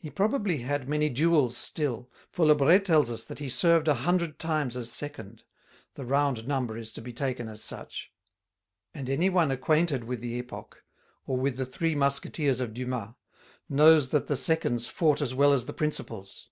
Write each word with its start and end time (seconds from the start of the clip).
He 0.00 0.10
probably 0.10 0.56
had 0.62 0.88
many 0.88 1.08
duels 1.08 1.56
still, 1.56 2.10
for 2.32 2.44
Lebret 2.44 2.84
tells 2.84 3.08
us 3.12 3.24
that 3.26 3.38
he 3.38 3.48
served 3.48 3.86
a 3.86 3.94
hundred 3.94 4.40
times 4.40 4.74
as 4.76 4.90
second 4.90 5.44
the 5.94 6.04
round 6.04 6.48
number 6.48 6.76
is 6.76 6.92
to 6.94 7.00
be 7.00 7.12
taken 7.12 7.46
as 7.48 7.62
such 7.62 8.10
and 8.92 9.08
any 9.08 9.30
one 9.30 9.52
acquainted 9.52 10.02
with 10.02 10.20
the 10.20 10.34
epoch, 10.34 10.82
or 11.28 11.36
with 11.36 11.58
the 11.58 11.64
Three 11.64 11.94
Musketeers 11.94 12.58
of 12.58 12.74
Dumas, 12.74 13.14
knows 13.68 14.10
that 14.10 14.26
the 14.26 14.36
seconds 14.36 14.88
fought 14.88 15.20
as 15.22 15.32
well 15.32 15.52
as 15.52 15.66
the 15.66 15.72
principals. 15.72 16.48